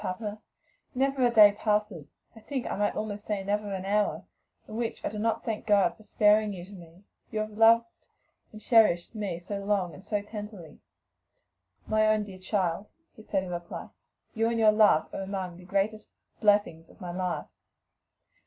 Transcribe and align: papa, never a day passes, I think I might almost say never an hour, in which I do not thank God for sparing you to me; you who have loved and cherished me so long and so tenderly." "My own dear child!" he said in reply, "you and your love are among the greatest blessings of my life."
papa, 0.01 0.41
never 0.95 1.23
a 1.23 1.29
day 1.29 1.51
passes, 1.55 2.07
I 2.35 2.39
think 2.39 2.65
I 2.65 2.75
might 2.75 2.95
almost 2.95 3.23
say 3.25 3.43
never 3.43 3.71
an 3.71 3.85
hour, 3.85 4.23
in 4.67 4.75
which 4.75 4.99
I 5.05 5.09
do 5.09 5.19
not 5.19 5.45
thank 5.45 5.67
God 5.67 5.95
for 5.95 6.01
sparing 6.01 6.53
you 6.53 6.65
to 6.65 6.71
me; 6.71 7.03
you 7.29 7.41
who 7.41 7.45
have 7.49 7.55
loved 7.59 7.85
and 8.51 8.59
cherished 8.59 9.13
me 9.13 9.37
so 9.37 9.59
long 9.63 9.93
and 9.93 10.03
so 10.03 10.23
tenderly." 10.23 10.79
"My 11.85 12.07
own 12.07 12.23
dear 12.23 12.39
child!" 12.39 12.87
he 13.15 13.21
said 13.21 13.43
in 13.43 13.51
reply, 13.51 13.89
"you 14.33 14.49
and 14.49 14.57
your 14.57 14.71
love 14.71 15.07
are 15.13 15.21
among 15.21 15.57
the 15.57 15.65
greatest 15.65 16.07
blessings 16.39 16.89
of 16.89 16.99
my 16.99 17.11
life." 17.11 17.45